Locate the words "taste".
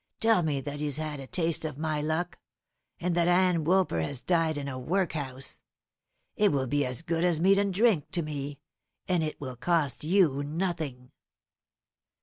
1.27-1.63